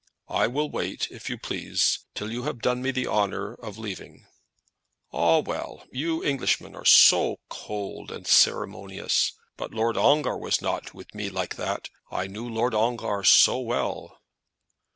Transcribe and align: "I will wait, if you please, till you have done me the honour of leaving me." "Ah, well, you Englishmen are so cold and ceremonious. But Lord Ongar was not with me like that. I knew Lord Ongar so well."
"I 0.29 0.47
will 0.47 0.67
wait, 0.67 1.09
if 1.11 1.29
you 1.29 1.37
please, 1.37 1.99
till 2.15 2.31
you 2.31 2.41
have 2.41 2.63
done 2.63 2.81
me 2.81 2.89
the 2.89 3.05
honour 3.05 3.53
of 3.53 3.77
leaving 3.77 4.13
me." 4.13 4.23
"Ah, 5.13 5.41
well, 5.41 5.85
you 5.91 6.23
Englishmen 6.25 6.75
are 6.75 6.85
so 6.85 7.37
cold 7.49 8.11
and 8.11 8.25
ceremonious. 8.25 9.33
But 9.57 9.75
Lord 9.75 9.97
Ongar 9.97 10.39
was 10.39 10.59
not 10.59 10.95
with 10.95 11.13
me 11.13 11.29
like 11.29 11.53
that. 11.57 11.91
I 12.09 12.25
knew 12.25 12.49
Lord 12.49 12.73
Ongar 12.73 13.23
so 13.23 13.59
well." 13.59 14.19